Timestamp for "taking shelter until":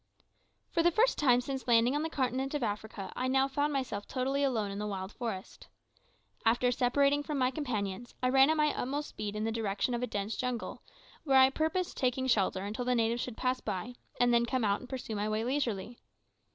11.97-12.83